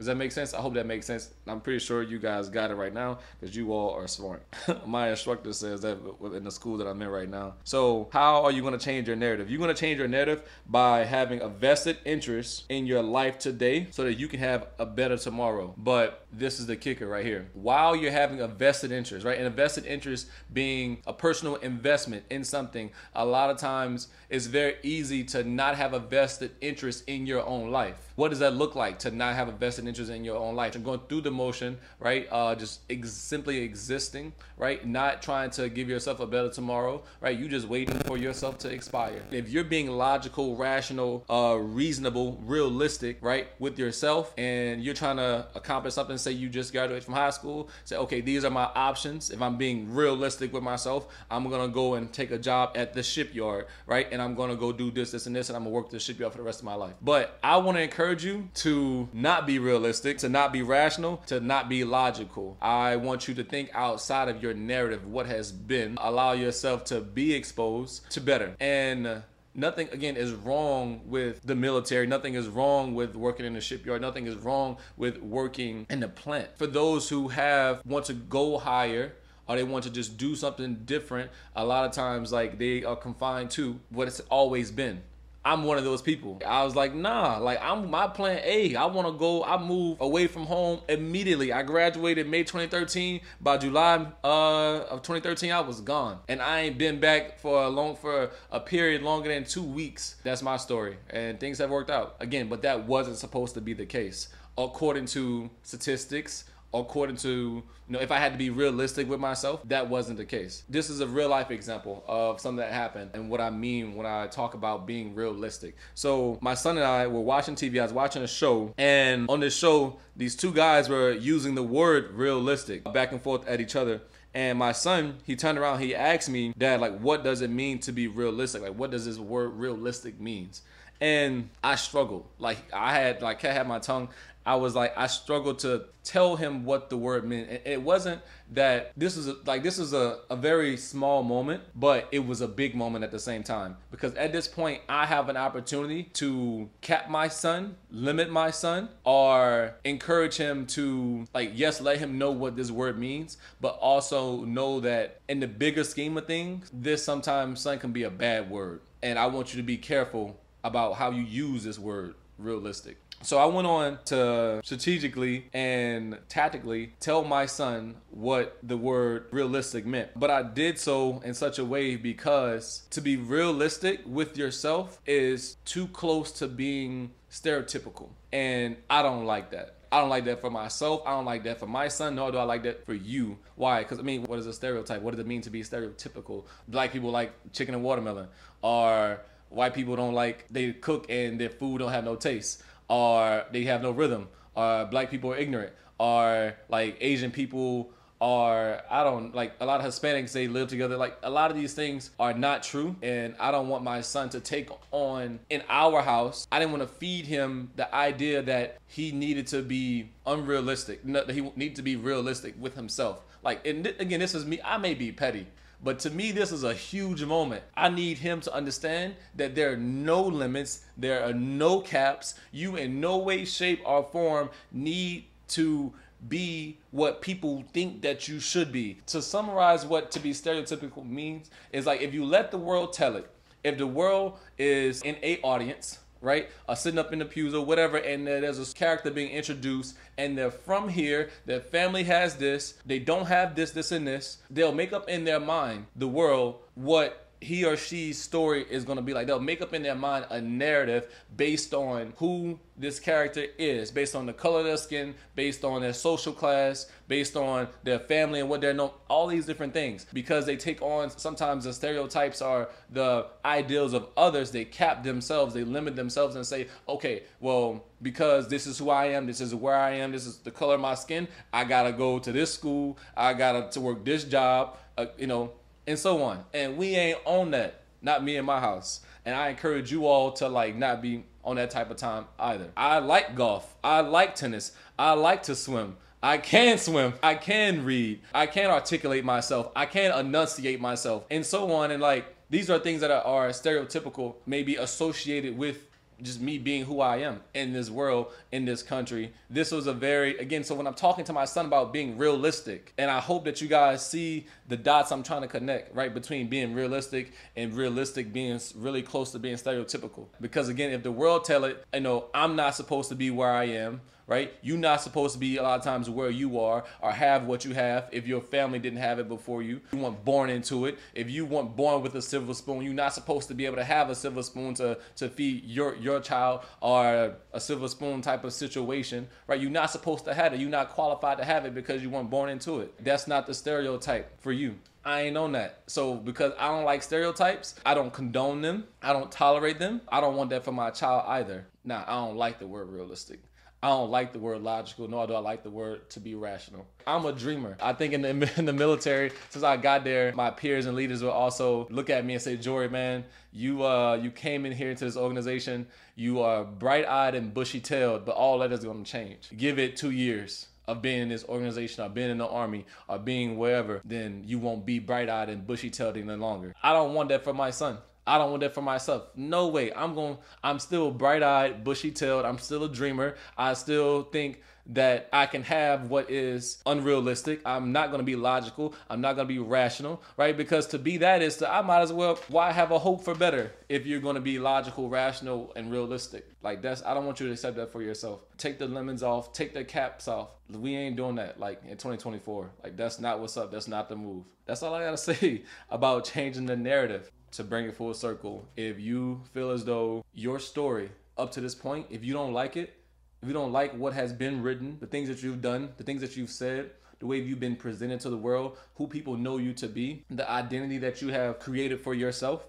Does 0.00 0.06
that 0.06 0.16
make 0.16 0.32
sense? 0.32 0.54
I 0.54 0.62
hope 0.62 0.72
that 0.74 0.86
makes 0.86 1.04
sense. 1.04 1.28
I'm 1.46 1.60
pretty 1.60 1.78
sure 1.78 2.02
you 2.02 2.18
guys 2.18 2.48
got 2.48 2.70
it 2.70 2.74
right 2.74 2.94
now 2.94 3.18
because 3.38 3.54
you 3.54 3.74
all 3.74 3.90
are 3.90 4.08
smart. 4.08 4.42
My 4.86 5.10
instructor 5.10 5.52
says 5.52 5.82
that 5.82 5.98
in 6.34 6.42
the 6.42 6.50
school 6.50 6.78
that 6.78 6.86
I'm 6.86 7.02
in 7.02 7.08
right 7.08 7.28
now. 7.28 7.56
So, 7.64 8.08
how 8.10 8.42
are 8.42 8.50
you 8.50 8.62
going 8.62 8.72
to 8.72 8.82
change 8.82 9.08
your 9.08 9.16
narrative? 9.18 9.50
You're 9.50 9.58
going 9.58 9.74
to 9.74 9.78
change 9.78 9.98
your 9.98 10.08
narrative 10.08 10.42
by 10.66 11.04
having 11.04 11.42
a 11.42 11.50
vested 11.50 11.98
interest 12.06 12.64
in 12.70 12.86
your 12.86 13.02
life 13.02 13.38
today 13.38 13.88
so 13.90 14.04
that 14.04 14.14
you 14.14 14.26
can 14.26 14.40
have 14.40 14.68
a 14.78 14.86
better 14.86 15.18
tomorrow. 15.18 15.74
But 15.76 16.24
this 16.32 16.60
is 16.60 16.66
the 16.66 16.76
kicker 16.76 17.06
right 17.06 17.26
here. 17.26 17.50
While 17.52 17.94
you're 17.94 18.10
having 18.10 18.40
a 18.40 18.48
vested 18.48 18.92
interest, 18.92 19.26
right? 19.26 19.36
And 19.36 19.46
a 19.46 19.50
vested 19.50 19.84
interest 19.84 20.28
being 20.50 21.02
a 21.06 21.12
personal 21.12 21.56
investment 21.56 22.24
in 22.30 22.42
something, 22.44 22.90
a 23.14 23.26
lot 23.26 23.50
of 23.50 23.58
times 23.58 24.08
it's 24.30 24.46
very 24.46 24.76
easy 24.82 25.24
to 25.24 25.44
not 25.44 25.76
have 25.76 25.92
a 25.92 25.98
vested 25.98 26.52
interest 26.62 27.04
in 27.06 27.26
your 27.26 27.44
own 27.44 27.70
life. 27.70 28.09
What 28.20 28.28
does 28.28 28.40
that 28.40 28.54
look 28.54 28.74
like 28.74 28.98
to 28.98 29.10
not 29.10 29.34
have 29.34 29.48
a 29.48 29.52
vested 29.52 29.86
interest 29.86 30.10
in 30.10 30.26
your 30.26 30.36
own 30.36 30.54
life? 30.54 30.74
And 30.74 30.84
going 30.84 31.00
through 31.08 31.22
the 31.22 31.30
motion, 31.30 31.78
right? 31.98 32.28
Uh, 32.30 32.54
just 32.54 32.80
ex- 32.90 33.10
simply 33.10 33.62
existing, 33.62 34.34
right? 34.58 34.86
Not 34.86 35.22
trying 35.22 35.48
to 35.52 35.70
give 35.70 35.88
yourself 35.88 36.20
a 36.20 36.26
better 36.26 36.50
tomorrow, 36.50 37.02
right? 37.22 37.38
You 37.38 37.48
just 37.48 37.66
waiting 37.66 37.98
for 38.00 38.18
yourself 38.18 38.58
to 38.58 38.68
expire. 38.68 39.22
If 39.30 39.48
you're 39.48 39.64
being 39.64 39.88
logical, 39.88 40.54
rational, 40.54 41.24
uh, 41.30 41.56
reasonable, 41.58 42.38
realistic, 42.44 43.16
right, 43.22 43.48
with 43.58 43.78
yourself, 43.78 44.34
and 44.36 44.84
you're 44.84 44.92
trying 44.92 45.16
to 45.16 45.46
accomplish 45.54 45.94
something, 45.94 46.18
say 46.18 46.32
you 46.32 46.50
just 46.50 46.72
graduated 46.72 47.04
from 47.04 47.14
high 47.14 47.30
school, 47.30 47.70
say, 47.86 47.96
okay, 47.96 48.20
these 48.20 48.44
are 48.44 48.50
my 48.50 48.68
options. 48.74 49.30
If 49.30 49.40
I'm 49.40 49.56
being 49.56 49.94
realistic 49.94 50.52
with 50.52 50.62
myself, 50.62 51.08
I'm 51.30 51.48
gonna 51.48 51.72
go 51.72 51.94
and 51.94 52.12
take 52.12 52.32
a 52.32 52.38
job 52.38 52.72
at 52.74 52.92
the 52.92 53.02
shipyard, 53.02 53.64
right? 53.86 54.08
And 54.12 54.20
I'm 54.20 54.34
gonna 54.34 54.56
go 54.56 54.72
do 54.72 54.90
this, 54.90 55.10
this, 55.12 55.24
and 55.24 55.34
this, 55.34 55.48
and 55.48 55.56
I'm 55.56 55.62
gonna 55.62 55.74
work 55.74 55.88
the 55.88 55.98
shipyard 55.98 56.32
for 56.32 56.38
the 56.38 56.44
rest 56.44 56.58
of 56.58 56.66
my 56.66 56.74
life. 56.74 56.92
But 57.00 57.38
I 57.42 57.56
want 57.56 57.78
to 57.78 57.82
encourage 58.10 58.24
you 58.24 58.48
to 58.54 59.08
not 59.12 59.46
be 59.46 59.58
realistic, 59.60 60.18
to 60.18 60.28
not 60.28 60.52
be 60.52 60.62
rational, 60.62 61.18
to 61.26 61.38
not 61.38 61.68
be 61.68 61.84
logical. 61.84 62.56
I 62.60 62.96
want 62.96 63.28
you 63.28 63.34
to 63.34 63.44
think 63.44 63.70
outside 63.72 64.28
of 64.28 64.42
your 64.42 64.52
narrative, 64.52 65.06
what 65.06 65.26
has 65.26 65.52
been. 65.52 65.96
Allow 66.00 66.32
yourself 66.32 66.84
to 66.86 67.00
be 67.00 67.34
exposed 67.34 68.10
to 68.10 68.20
better. 68.20 68.56
And 68.58 69.22
nothing 69.54 69.88
again 69.92 70.16
is 70.16 70.32
wrong 70.32 71.02
with 71.06 71.42
the 71.42 71.56
military 71.56 72.06
nothing 72.06 72.34
is 72.34 72.46
wrong 72.46 72.94
with 72.94 73.16
working 73.16 73.44
in 73.44 73.52
the 73.52 73.60
shipyard 73.60 74.00
nothing 74.00 74.28
is 74.28 74.36
wrong 74.36 74.76
with 74.96 75.18
working 75.18 75.84
in 75.90 75.98
the 75.98 76.06
plant 76.06 76.46
for 76.56 76.68
those 76.68 77.08
who 77.08 77.26
have 77.26 77.84
want 77.84 78.04
to 78.04 78.14
go 78.14 78.58
higher 78.58 79.12
or 79.48 79.56
they 79.56 79.64
want 79.64 79.82
to 79.82 79.90
just 79.90 80.16
do 80.16 80.36
something 80.36 80.76
different 80.84 81.28
a 81.56 81.64
lot 81.64 81.84
of 81.84 81.90
times 81.90 82.30
like 82.30 82.60
they 82.60 82.84
are 82.84 82.94
confined 82.94 83.50
to 83.50 83.80
what 83.90 84.06
it's 84.06 84.20
always 84.30 84.70
been 84.70 85.02
I'm 85.42 85.64
one 85.64 85.78
of 85.78 85.84
those 85.84 86.02
people. 86.02 86.40
I 86.46 86.64
was 86.64 86.76
like, 86.76 86.94
nah, 86.94 87.38
like 87.38 87.58
I'm 87.62 87.90
my 87.90 88.08
plan 88.08 88.40
A. 88.44 88.74
I 88.74 88.84
want 88.86 89.08
to 89.08 89.12
go. 89.12 89.42
I 89.42 89.62
move 89.62 89.98
away 90.00 90.26
from 90.26 90.44
home 90.44 90.80
immediately. 90.88 91.50
I 91.52 91.62
graduated 91.62 92.28
May 92.28 92.44
2013. 92.44 93.20
By 93.40 93.56
July 93.56 94.06
uh, 94.22 94.80
of 94.90 95.02
2013, 95.02 95.50
I 95.50 95.60
was 95.60 95.80
gone, 95.80 96.18
and 96.28 96.42
I 96.42 96.60
ain't 96.60 96.76
been 96.78 97.00
back 97.00 97.38
for 97.40 97.62
a 97.62 97.68
long 97.68 97.96
for 97.96 98.30
a 98.50 98.60
period 98.60 99.02
longer 99.02 99.30
than 99.30 99.44
two 99.44 99.62
weeks. 99.62 100.16
That's 100.24 100.42
my 100.42 100.58
story, 100.58 100.98
and 101.08 101.40
things 101.40 101.58
have 101.58 101.70
worked 101.70 101.90
out 101.90 102.16
again. 102.20 102.48
But 102.48 102.62
that 102.62 102.86
wasn't 102.86 103.16
supposed 103.16 103.54
to 103.54 103.62
be 103.62 103.72
the 103.72 103.86
case, 103.86 104.28
according 104.58 105.06
to 105.06 105.48
statistics 105.62 106.44
according 106.72 107.16
to 107.16 107.28
you 107.28 107.62
know 107.88 107.98
if 107.98 108.12
i 108.12 108.18
had 108.18 108.32
to 108.32 108.38
be 108.38 108.50
realistic 108.50 109.08
with 109.08 109.18
myself 109.18 109.60
that 109.68 109.88
wasn't 109.88 110.16
the 110.16 110.24
case 110.24 110.62
this 110.68 110.88
is 110.88 111.00
a 111.00 111.06
real 111.06 111.28
life 111.28 111.50
example 111.50 112.04
of 112.06 112.40
something 112.40 112.58
that 112.58 112.72
happened 112.72 113.10
and 113.14 113.28
what 113.28 113.40
i 113.40 113.50
mean 113.50 113.94
when 113.94 114.06
i 114.06 114.26
talk 114.28 114.54
about 114.54 114.86
being 114.86 115.14
realistic 115.14 115.76
so 115.94 116.38
my 116.40 116.54
son 116.54 116.76
and 116.76 116.86
i 116.86 117.06
were 117.06 117.20
watching 117.20 117.54
tv 117.54 117.80
i 117.80 117.82
was 117.82 117.92
watching 117.92 118.22
a 118.22 118.28
show 118.28 118.72
and 118.78 119.28
on 119.28 119.40
this 119.40 119.56
show 119.56 119.98
these 120.16 120.36
two 120.36 120.52
guys 120.52 120.88
were 120.88 121.10
using 121.10 121.54
the 121.54 121.62
word 121.62 122.12
realistic 122.12 122.84
back 122.92 123.10
and 123.10 123.20
forth 123.20 123.46
at 123.48 123.60
each 123.60 123.74
other 123.74 124.00
and 124.32 124.58
my 124.58 124.72
son, 124.72 125.18
he 125.24 125.34
turned 125.34 125.58
around, 125.58 125.80
he 125.80 125.94
asked 125.94 126.28
me, 126.28 126.54
Dad, 126.56 126.80
like, 126.80 126.98
what 126.98 127.24
does 127.24 127.42
it 127.42 127.50
mean 127.50 127.80
to 127.80 127.92
be 127.92 128.06
realistic? 128.06 128.62
Like, 128.62 128.78
what 128.78 128.90
does 128.90 129.04
this 129.04 129.18
word 129.18 129.54
realistic 129.54 130.20
means? 130.20 130.62
And 131.00 131.48
I 131.64 131.74
struggled. 131.74 132.26
Like, 132.38 132.58
I 132.72 132.94
had, 132.94 133.22
like, 133.22 133.44
I 133.44 133.52
had 133.52 133.66
my 133.66 133.80
tongue. 133.80 134.08
I 134.44 134.56
was 134.56 134.74
like, 134.74 134.96
I 134.96 135.06
struggled 135.06 135.58
to 135.60 135.84
tell 136.02 136.36
him 136.36 136.64
what 136.64 136.88
the 136.88 136.96
word 136.96 137.24
meant. 137.24 137.60
It 137.64 137.82
wasn't 137.82 138.22
that 138.52 138.92
this 138.96 139.16
was 139.16 139.28
a, 139.28 139.36
like 139.44 139.62
this 139.62 139.78
was 139.78 139.92
a, 139.92 140.20
a 140.30 140.36
very 140.36 140.76
small 140.76 141.22
moment, 141.22 141.62
but 141.74 142.08
it 142.10 142.26
was 142.26 142.40
a 142.40 142.48
big 142.48 142.74
moment 142.74 143.04
at 143.04 143.10
the 143.10 143.18
same 143.18 143.42
time. 143.42 143.76
Because 143.90 144.14
at 144.14 144.32
this 144.32 144.48
point, 144.48 144.80
I 144.88 145.04
have 145.06 145.28
an 145.28 145.36
opportunity 145.36 146.04
to 146.14 146.70
cap 146.80 147.10
my 147.10 147.28
son, 147.28 147.76
limit 147.90 148.30
my 148.30 148.50
son, 148.50 148.88
or 149.04 149.74
encourage 149.84 150.36
him 150.36 150.66
to 150.68 151.26
like 151.34 151.52
yes, 151.54 151.80
let 151.80 151.98
him 151.98 152.18
know 152.18 152.30
what 152.30 152.56
this 152.56 152.70
word 152.70 152.98
means, 152.98 153.36
but 153.60 153.78
also 153.80 154.44
know 154.44 154.80
that 154.80 155.20
in 155.28 155.40
the 155.40 155.48
bigger 155.48 155.84
scheme 155.84 156.16
of 156.16 156.26
things, 156.26 156.70
this 156.72 157.04
sometimes 157.04 157.60
son 157.60 157.78
can 157.78 157.92
be 157.92 158.04
a 158.04 158.10
bad 158.10 158.50
word. 158.50 158.80
And 159.02 159.18
I 159.18 159.26
want 159.26 159.52
you 159.52 159.58
to 159.58 159.66
be 159.66 159.76
careful 159.76 160.38
about 160.64 160.94
how 160.94 161.10
you 161.10 161.22
use 161.22 161.64
this 161.64 161.78
word 161.78 162.14
realistic. 162.38 162.96
So 163.22 163.36
I 163.36 163.44
went 163.44 163.66
on 163.66 163.98
to 164.06 164.62
strategically 164.64 165.50
and 165.52 166.18
tactically 166.30 166.94
tell 167.00 167.22
my 167.22 167.44
son 167.44 167.96
what 168.10 168.56
the 168.62 168.78
word 168.78 169.26
realistic 169.30 169.84
meant. 169.84 170.10
But 170.16 170.30
I 170.30 170.42
did 170.42 170.78
so 170.78 171.20
in 171.22 171.34
such 171.34 171.58
a 171.58 171.64
way 171.64 171.96
because 171.96 172.86
to 172.90 173.02
be 173.02 173.16
realistic 173.18 174.00
with 174.06 174.38
yourself 174.38 174.98
is 175.06 175.58
too 175.66 175.86
close 175.88 176.32
to 176.32 176.48
being 176.48 177.10
stereotypical. 177.30 178.08
And 178.32 178.76
I 178.88 179.02
don't 179.02 179.26
like 179.26 179.50
that. 179.50 179.76
I 179.92 180.00
don't 180.00 180.08
like 180.08 180.24
that 180.24 180.40
for 180.40 180.50
myself. 180.50 181.02
I 181.04 181.10
don't 181.10 181.26
like 181.26 181.44
that 181.44 181.58
for 181.58 181.66
my 181.66 181.88
son, 181.88 182.14
nor 182.14 182.32
do 182.32 182.38
I 182.38 182.44
like 182.44 182.62
that 182.62 182.86
for 182.86 182.94
you. 182.94 183.36
Why? 183.56 183.82
Because 183.82 183.98
I 183.98 184.02
mean, 184.02 184.22
what 184.22 184.38
is 184.38 184.46
a 184.46 184.52
stereotype? 184.52 185.02
What 185.02 185.10
does 185.10 185.20
it 185.20 185.26
mean 185.26 185.42
to 185.42 185.50
be 185.50 185.62
stereotypical? 185.62 186.44
Black 186.68 186.92
people 186.92 187.10
like 187.10 187.32
chicken 187.52 187.74
and 187.74 187.84
watermelon, 187.84 188.28
or 188.62 189.20
white 189.50 189.74
people 189.74 189.96
don't 189.96 190.14
like 190.14 190.46
they 190.48 190.72
cook 190.72 191.06
and 191.10 191.40
their 191.40 191.50
food 191.50 191.80
don't 191.80 191.90
have 191.90 192.04
no 192.04 192.14
taste 192.14 192.62
or 192.90 193.44
they 193.52 193.64
have 193.64 193.80
no 193.80 193.92
rhythm, 193.92 194.28
or 194.54 194.84
black 194.84 195.10
people 195.10 195.32
are 195.32 195.36
ignorant, 195.36 195.72
or 195.98 196.54
like 196.68 196.98
Asian 197.00 197.30
people 197.30 197.92
are 198.20 198.82
I 198.90 199.02
don't 199.02 199.34
like 199.34 199.54
a 199.60 199.64
lot 199.64 199.80
of 199.80 199.86
Hispanics 199.86 200.32
they 200.32 200.46
live 200.46 200.68
together. 200.68 200.98
Like 200.98 201.16
a 201.22 201.30
lot 201.30 201.50
of 201.50 201.56
these 201.56 201.72
things 201.72 202.10
are 202.18 202.34
not 202.34 202.62
true, 202.62 202.96
and 203.00 203.34
I 203.40 203.50
don't 203.50 203.68
want 203.68 203.84
my 203.84 204.02
son 204.02 204.28
to 204.30 204.40
take 204.40 204.68
on 204.90 205.38
in 205.48 205.62
our 205.70 206.02
house. 206.02 206.46
I 206.52 206.58
didn't 206.58 206.72
want 206.72 206.82
to 206.82 206.94
feed 206.94 207.24
him 207.26 207.70
the 207.76 207.94
idea 207.94 208.42
that 208.42 208.78
he 208.86 209.12
needed 209.12 209.46
to 209.48 209.62
be 209.62 210.10
unrealistic, 210.26 211.00
that 211.04 211.30
he 211.30 211.40
needed 211.56 211.76
to 211.76 211.82
be 211.82 211.96
realistic 211.96 212.54
with 212.60 212.74
himself. 212.74 213.22
Like, 213.42 213.66
and 213.66 213.86
again, 213.86 214.20
this 214.20 214.34
is 214.34 214.44
me. 214.44 214.60
I 214.62 214.76
may 214.76 214.92
be 214.92 215.12
petty, 215.12 215.46
but 215.82 215.98
to 216.00 216.10
me, 216.10 216.30
this 216.32 216.52
is 216.52 216.62
a 216.62 216.74
huge 216.74 217.24
moment. 217.24 217.62
I 217.74 217.88
need 217.88 218.18
him 218.18 218.40
to 218.42 218.54
understand 218.54 219.16
that 219.36 219.54
there 219.54 219.72
are 219.72 219.76
no 219.76 220.22
limits, 220.22 220.84
there 220.96 221.24
are 221.24 221.32
no 221.32 221.80
caps. 221.80 222.34
You, 222.52 222.76
in 222.76 223.00
no 223.00 223.18
way, 223.18 223.44
shape, 223.44 223.80
or 223.84 224.02
form, 224.02 224.50
need 224.70 225.24
to 225.48 225.92
be 226.28 226.78
what 226.90 227.22
people 227.22 227.64
think 227.72 228.02
that 228.02 228.28
you 228.28 228.40
should 228.40 228.70
be. 228.70 228.98
To 229.06 229.22
summarize 229.22 229.86
what 229.86 230.10
to 230.12 230.20
be 230.20 230.32
stereotypical 230.32 231.08
means 231.08 231.50
is 231.72 231.86
like 231.86 232.02
if 232.02 232.12
you 232.12 232.24
let 232.24 232.50
the 232.50 232.58
world 232.58 232.92
tell 232.92 233.16
it, 233.16 233.30
if 233.64 233.78
the 233.78 233.86
world 233.86 234.38
is 234.58 235.00
in 235.02 235.16
a 235.22 235.40
audience, 235.40 235.98
right? 236.20 236.48
Or 236.68 236.76
sitting 236.76 236.98
up 236.98 237.12
in 237.12 237.18
the 237.18 237.24
pews 237.24 237.54
or 237.54 237.64
whatever, 237.64 237.96
and 237.96 238.26
there's 238.26 238.58
a 238.58 238.74
character 238.74 239.10
being 239.10 239.30
introduced, 239.30 239.96
and 240.18 240.36
they're 240.36 240.50
from 240.50 240.88
here, 240.88 241.30
their 241.46 241.60
family 241.60 242.04
has 242.04 242.36
this, 242.36 242.74
they 242.84 242.98
don't 242.98 243.26
have 243.26 243.54
this, 243.54 243.70
this, 243.70 243.92
and 243.92 244.06
this. 244.06 244.38
They'll 244.50 244.72
make 244.72 244.92
up 244.92 245.08
in 245.08 245.24
their 245.24 245.40
mind 245.40 245.86
the 245.96 246.08
world 246.08 246.56
what 246.74 247.29
he 247.40 247.64
or 247.64 247.76
she's 247.76 248.20
story 248.20 248.66
is 248.70 248.84
going 248.84 248.96
to 248.96 249.02
be 249.02 249.14
like. 249.14 249.26
They'll 249.26 249.40
make 249.40 249.62
up 249.62 249.72
in 249.72 249.82
their 249.82 249.94
mind 249.94 250.26
a 250.30 250.40
narrative 250.40 251.08
based 251.36 251.72
on 251.72 252.12
who 252.16 252.58
this 252.76 253.00
character 253.00 253.46
is, 253.58 253.90
based 253.90 254.14
on 254.14 254.26
the 254.26 254.32
color 254.32 254.60
of 254.60 254.66
their 254.66 254.76
skin, 254.76 255.14
based 255.34 255.64
on 255.64 255.80
their 255.80 255.94
social 255.94 256.32
class, 256.32 256.90
based 257.08 257.36
on 257.36 257.68
their 257.82 257.98
family 257.98 258.40
and 258.40 258.48
what 258.48 258.60
they're 258.60 258.74
known, 258.74 258.90
all 259.08 259.26
these 259.26 259.46
different 259.46 259.72
things. 259.72 260.06
Because 260.12 260.44
they 260.44 260.56
take 260.56 260.82
on 260.82 261.10
sometimes 261.10 261.64
the 261.64 261.72
stereotypes 261.72 262.42
are 262.42 262.68
the 262.90 263.26
ideals 263.44 263.94
of 263.94 264.08
others, 264.16 264.50
they 264.50 264.64
cap 264.66 265.02
themselves, 265.02 265.54
they 265.54 265.64
limit 265.64 265.96
themselves 265.96 266.36
and 266.36 266.44
say, 266.46 266.68
okay, 266.88 267.22
well, 267.40 267.84
because 268.02 268.48
this 268.48 268.66
is 268.66 268.78
who 268.78 268.90
I 268.90 269.06
am, 269.06 269.26
this 269.26 269.40
is 269.40 269.54
where 269.54 269.76
I 269.76 269.92
am, 269.92 270.12
this 270.12 270.26
is 270.26 270.38
the 270.38 270.50
color 270.50 270.74
of 270.74 270.80
my 270.80 270.94
skin, 270.94 271.26
I 271.52 271.64
gotta 271.64 271.92
go 271.92 272.18
to 272.18 272.32
this 272.32 272.52
school, 272.52 272.98
I 273.16 273.32
gotta 273.32 273.70
to 273.70 273.80
work 273.80 274.04
this 274.04 274.24
job, 274.24 274.76
uh, 274.96 275.06
you 275.18 275.26
know, 275.26 275.52
and 275.86 275.98
so 275.98 276.22
on. 276.22 276.44
And 276.52 276.76
we 276.76 276.94
ain't 276.94 277.18
on 277.24 277.50
that. 277.52 277.82
Not 278.02 278.24
me 278.24 278.36
in 278.36 278.44
my 278.44 278.60
house. 278.60 279.00
And 279.24 279.34
I 279.34 279.48
encourage 279.48 279.92
you 279.92 280.06
all 280.06 280.32
to 280.32 280.48
like 280.48 280.76
not 280.76 281.02
be 281.02 281.24
on 281.44 281.56
that 281.56 281.70
type 281.70 281.90
of 281.90 281.96
time 281.96 282.26
either. 282.38 282.68
I 282.76 282.98
like 282.98 283.34
golf. 283.34 283.74
I 283.82 284.00
like 284.00 284.34
tennis. 284.34 284.72
I 284.98 285.12
like 285.12 285.42
to 285.44 285.54
swim. 285.54 285.96
I 286.22 286.38
can 286.38 286.78
swim. 286.78 287.14
I 287.22 287.34
can 287.34 287.84
read. 287.84 288.20
I 288.34 288.46
can 288.46 288.70
articulate 288.70 289.24
myself. 289.24 289.70
I 289.74 289.86
can 289.86 290.18
enunciate 290.18 290.80
myself 290.80 291.24
and 291.30 291.44
so 291.44 291.72
on. 291.72 291.90
And 291.90 292.02
like 292.02 292.36
these 292.50 292.68
are 292.68 292.78
things 292.78 293.00
that 293.00 293.10
are, 293.10 293.22
are 293.22 293.48
stereotypical, 293.50 294.34
maybe 294.46 294.76
associated 294.76 295.56
with 295.56 295.86
just 296.22 296.40
me 296.40 296.58
being 296.58 296.84
who 296.84 297.00
I 297.00 297.18
am 297.18 297.40
in 297.54 297.72
this 297.72 297.90
world, 297.90 298.32
in 298.52 298.64
this 298.64 298.82
country. 298.82 299.32
This 299.48 299.70
was 299.70 299.86
a 299.86 299.92
very, 299.92 300.36
again, 300.38 300.64
so 300.64 300.74
when 300.74 300.86
I'm 300.86 300.94
talking 300.94 301.24
to 301.24 301.32
my 301.32 301.44
son 301.44 301.66
about 301.66 301.92
being 301.92 302.18
realistic, 302.18 302.92
and 302.98 303.10
I 303.10 303.20
hope 303.20 303.44
that 303.44 303.60
you 303.60 303.68
guys 303.68 304.06
see 304.06 304.46
the 304.68 304.76
dots 304.76 305.12
I'm 305.12 305.22
trying 305.22 305.42
to 305.42 305.48
connect, 305.48 305.94
right, 305.94 306.12
between 306.12 306.48
being 306.48 306.74
realistic 306.74 307.32
and 307.56 307.74
realistic 307.74 308.32
being 308.32 308.60
really 308.76 309.02
close 309.02 309.32
to 309.32 309.38
being 309.38 309.56
stereotypical. 309.56 310.26
Because 310.40 310.68
again, 310.68 310.90
if 310.92 311.02
the 311.02 311.12
world 311.12 311.44
tell 311.44 311.64
it, 311.64 311.84
you 311.94 312.00
know, 312.00 312.26
I'm 312.34 312.56
not 312.56 312.74
supposed 312.74 313.08
to 313.10 313.14
be 313.14 313.30
where 313.30 313.50
I 313.50 313.64
am, 313.64 314.00
right? 314.30 314.54
You're 314.62 314.78
not 314.78 315.02
supposed 315.02 315.34
to 315.34 315.40
be 315.40 315.56
a 315.56 315.62
lot 315.62 315.76
of 315.80 315.84
times 315.84 316.08
where 316.08 316.30
you 316.30 316.60
are 316.60 316.84
or 317.02 317.10
have 317.10 317.46
what 317.46 317.64
you 317.64 317.74
have 317.74 318.08
if 318.12 318.28
your 318.28 318.40
family 318.40 318.78
didn't 318.78 319.00
have 319.00 319.18
it 319.18 319.28
before 319.28 319.60
you. 319.60 319.80
You 319.92 319.98
weren't 319.98 320.24
born 320.24 320.50
into 320.50 320.86
it. 320.86 320.98
If 321.14 321.28
you 321.28 321.44
weren't 321.44 321.74
born 321.74 322.00
with 322.00 322.14
a 322.14 322.22
silver 322.22 322.54
spoon, 322.54 322.82
you're 322.82 322.94
not 322.94 323.12
supposed 323.12 323.48
to 323.48 323.54
be 323.54 323.66
able 323.66 323.76
to 323.76 323.84
have 323.84 324.08
a 324.08 324.14
silver 324.14 324.44
spoon 324.44 324.74
to, 324.74 324.98
to 325.16 325.28
feed 325.28 325.64
your, 325.64 325.96
your 325.96 326.20
child 326.20 326.60
or 326.80 327.34
a 327.52 327.60
silver 327.60 327.88
spoon 327.88 328.22
type 328.22 328.44
of 328.44 328.52
situation, 328.52 329.26
right? 329.48 329.60
You're 329.60 329.68
not 329.68 329.90
supposed 329.90 330.24
to 330.26 330.32
have 330.32 330.54
it. 330.54 330.60
You're 330.60 330.70
not 330.70 330.90
qualified 330.90 331.38
to 331.38 331.44
have 331.44 331.66
it 331.66 331.74
because 331.74 332.00
you 332.00 332.08
weren't 332.08 332.30
born 332.30 332.50
into 332.50 332.78
it. 332.78 332.94
That's 333.04 333.26
not 333.26 333.48
the 333.48 333.54
stereotype 333.54 334.40
for 334.40 334.52
you. 334.52 334.76
I 335.04 335.22
ain't 335.22 335.36
on 335.36 335.52
that. 335.52 335.80
So 335.88 336.14
because 336.14 336.52
I 336.56 336.68
don't 336.68 336.84
like 336.84 337.02
stereotypes, 337.02 337.74
I 337.84 337.94
don't 337.94 338.12
condone 338.12 338.62
them. 338.62 338.84
I 339.02 339.12
don't 339.12 339.32
tolerate 339.32 339.80
them. 339.80 340.02
I 340.08 340.20
don't 340.20 340.36
want 340.36 340.50
that 340.50 340.62
for 340.62 340.72
my 340.72 340.90
child 340.90 341.24
either. 341.26 341.66
Now, 341.84 342.04
I 342.06 342.14
don't 342.26 342.36
like 342.36 342.58
the 342.58 342.66
word 342.66 342.90
realistic. 342.90 343.40
I 343.82 343.88
don't 343.88 344.10
like 344.10 344.34
the 344.34 344.38
word 344.38 344.62
logical, 344.62 345.08
nor 345.08 345.26
do 345.26 345.32
I 345.32 345.38
like 345.38 345.62
the 345.62 345.70
word 345.70 346.10
to 346.10 346.20
be 346.20 346.34
rational. 346.34 346.86
I'm 347.06 347.24
a 347.24 347.32
dreamer. 347.32 347.78
I 347.80 347.94
think 347.94 348.12
in 348.12 348.20
the, 348.20 348.52
in 348.58 348.66
the 348.66 348.74
military, 348.74 349.32
since 349.48 349.64
I 349.64 349.78
got 349.78 350.04
there, 350.04 350.32
my 350.34 350.50
peers 350.50 350.84
and 350.86 350.96
leaders 350.96 351.22
will 351.22 351.30
also 351.30 351.88
look 351.90 352.10
at 352.10 352.24
me 352.24 352.34
and 352.34 352.42
say, 352.42 352.56
Jory, 352.56 352.90
man, 352.90 353.24
you 353.52 353.84
uh 353.84 354.14
you 354.14 354.30
came 354.30 354.66
in 354.66 354.72
here 354.72 354.90
into 354.90 355.04
this 355.04 355.16
organization, 355.16 355.86
you 356.14 356.40
are 356.40 356.64
bright-eyed 356.64 357.34
and 357.34 357.54
bushy-tailed, 357.54 358.24
but 358.24 358.36
all 358.36 358.58
that 358.58 358.70
is 358.70 358.84
gonna 358.84 359.02
change. 359.04 359.50
Give 359.56 359.78
it 359.78 359.96
two 359.96 360.10
years 360.10 360.66
of 360.86 361.00
being 361.00 361.22
in 361.22 361.28
this 361.28 361.44
organization 361.44 362.04
or 362.04 362.08
being 362.08 362.30
in 362.30 362.38
the 362.38 362.46
army 362.46 362.84
or 363.08 363.18
being 363.18 363.56
wherever, 363.56 364.02
then 364.04 364.42
you 364.44 364.58
won't 364.58 364.84
be 364.84 364.98
bright-eyed 364.98 365.48
and 365.48 365.66
bushy-tailed 365.66 366.16
any 366.16 366.36
longer. 366.36 366.74
I 366.82 366.92
don't 366.92 367.14
want 367.14 367.28
that 367.30 367.44
for 367.44 367.54
my 367.54 367.70
son. 367.70 367.98
I 368.30 368.38
don't 368.38 368.50
want 368.50 368.60
that 368.60 368.74
for 368.74 368.80
myself. 368.80 369.24
No 369.34 369.66
way. 369.66 369.92
I'm 369.92 370.14
going 370.14 370.38
I'm 370.62 370.78
still 370.78 371.10
bright-eyed, 371.10 371.82
bushy-tailed. 371.82 372.44
I'm 372.44 372.58
still 372.58 372.84
a 372.84 372.88
dreamer. 372.88 373.34
I 373.58 373.74
still 373.74 374.22
think 374.22 374.62
that 374.86 375.28
I 375.32 375.46
can 375.46 375.64
have 375.64 376.10
what 376.10 376.30
is 376.30 376.80
unrealistic. 376.86 377.60
I'm 377.64 377.90
not 377.90 378.10
going 378.10 378.20
to 378.20 378.24
be 378.24 378.36
logical. 378.36 378.94
I'm 379.08 379.20
not 379.20 379.34
going 379.34 379.48
to 379.48 379.52
be 379.52 379.58
rational, 379.58 380.22
right? 380.36 380.56
Because 380.56 380.86
to 380.88 380.98
be 380.98 381.16
that 381.18 381.42
is 381.42 381.56
to, 381.58 381.72
I 381.72 381.82
might 381.82 382.02
as 382.02 382.12
well, 382.12 382.38
why 382.46 382.70
have 382.70 382.92
a 382.92 383.00
hope 383.00 383.24
for 383.24 383.34
better 383.34 383.72
if 383.88 384.06
you're 384.06 384.20
going 384.20 384.36
to 384.36 384.40
be 384.40 384.60
logical, 384.60 385.08
rational, 385.08 385.72
and 385.74 385.90
realistic? 385.90 386.46
Like 386.62 386.82
that's, 386.82 387.02
I 387.04 387.14
don't 387.14 387.26
want 387.26 387.40
you 387.40 387.46
to 387.46 387.52
accept 387.52 387.76
that 387.76 387.90
for 387.90 388.00
yourself. 388.00 388.42
Take 388.58 388.78
the 388.78 388.86
lemons 388.86 389.24
off, 389.24 389.52
take 389.52 389.74
the 389.74 389.82
caps 389.82 390.28
off. 390.28 390.50
We 390.68 390.94
ain't 390.94 391.16
doing 391.16 391.34
that 391.34 391.58
like 391.58 391.82
in 391.82 391.90
2024. 391.96 392.70
Like 392.84 392.96
that's 392.96 393.18
not 393.18 393.40
what's 393.40 393.56
up. 393.56 393.72
That's 393.72 393.88
not 393.88 394.08
the 394.08 394.14
move. 394.14 394.44
That's 394.66 394.84
all 394.84 394.94
I 394.94 395.04
got 395.04 395.10
to 395.10 395.16
say 395.34 395.62
about 395.90 396.26
changing 396.26 396.66
the 396.66 396.76
narrative 396.76 397.30
to 397.52 397.64
bring 397.64 397.86
it 397.86 397.96
full 397.96 398.14
circle. 398.14 398.68
If 398.76 399.00
you 399.00 399.42
feel 399.52 399.70
as 399.70 399.84
though 399.84 400.24
your 400.32 400.58
story 400.58 401.10
up 401.36 401.52
to 401.52 401.60
this 401.60 401.74
point, 401.74 402.06
if 402.10 402.24
you 402.24 402.32
don't 402.32 402.52
like 402.52 402.76
it, 402.76 402.94
if 403.42 403.48
you 403.48 403.54
don't 403.54 403.72
like 403.72 403.92
what 403.94 404.12
has 404.12 404.32
been 404.32 404.62
written, 404.62 404.98
the 405.00 405.06
things 405.06 405.28
that 405.28 405.42
you've 405.42 405.62
done, 405.62 405.90
the 405.96 406.04
things 406.04 406.20
that 406.20 406.36
you've 406.36 406.50
said, 406.50 406.90
the 407.18 407.26
way 407.26 407.38
you've 407.38 407.60
been 407.60 407.76
presented 407.76 408.20
to 408.20 408.30
the 408.30 408.36
world, 408.36 408.76
who 408.96 409.06
people 409.06 409.36
know 409.36 409.58
you 409.58 409.72
to 409.74 409.88
be, 409.88 410.24
the 410.30 410.48
identity 410.50 410.98
that 410.98 411.22
you 411.22 411.28
have 411.28 411.58
created 411.58 412.00
for 412.00 412.14
yourself, 412.14 412.66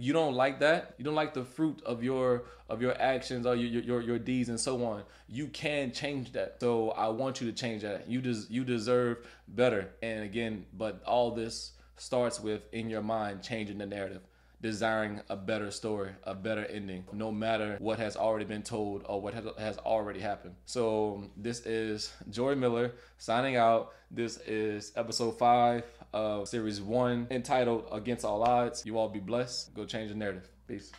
you 0.00 0.14
don't 0.14 0.34
like 0.34 0.60
that. 0.60 0.94
You 0.96 1.04
don't 1.04 1.14
like 1.14 1.34
the 1.34 1.44
fruit 1.44 1.82
of 1.84 2.02
your 2.02 2.44
of 2.70 2.80
your 2.80 2.98
actions 3.00 3.44
or 3.44 3.54
your 3.54 3.82
your, 3.82 4.00
your 4.00 4.18
deeds 4.18 4.48
and 4.48 4.58
so 4.58 4.82
on. 4.84 5.02
You 5.28 5.48
can 5.48 5.92
change 5.92 6.32
that. 6.32 6.56
So 6.58 6.92
i 6.92 7.08
want 7.08 7.42
you 7.42 7.50
to 7.50 7.52
change 7.52 7.82
that. 7.82 8.08
You 8.08 8.22
des- 8.22 8.46
you 8.48 8.64
deserve 8.64 9.18
better. 9.46 9.90
And 10.02 10.24
again 10.24 10.64
but 10.72 11.02
all 11.04 11.32
this 11.32 11.72
starts 12.00 12.40
with 12.40 12.66
in 12.72 12.88
your 12.88 13.02
mind 13.02 13.42
changing 13.42 13.78
the 13.78 13.86
narrative 13.86 14.22
desiring 14.62 15.20
a 15.30 15.36
better 15.36 15.70
story, 15.70 16.10
a 16.24 16.34
better 16.34 16.66
ending, 16.66 17.04
no 17.12 17.32
matter 17.32 17.76
what 17.80 17.98
has 17.98 18.16
already 18.16 18.44
been 18.44 18.62
told 18.62 19.02
or 19.08 19.20
what 19.20 19.32
has 19.58 19.78
already 19.78 20.20
happened. 20.20 20.54
So, 20.66 21.30
this 21.36 21.60
is 21.64 22.12
Jory 22.28 22.56
Miller 22.56 22.92
signing 23.16 23.56
out. 23.56 23.92
This 24.10 24.36
is 24.38 24.92
episode 24.96 25.38
five 25.38 25.84
of 26.12 26.48
series 26.48 26.80
one 26.80 27.26
entitled 27.30 27.86
Against 27.90 28.24
All 28.24 28.42
Odds. 28.42 28.84
You 28.84 28.98
all 28.98 29.08
be 29.08 29.20
blessed. 29.20 29.74
Go 29.74 29.84
change 29.86 30.10
the 30.10 30.16
narrative. 30.16 30.48
Peace. 30.68 30.92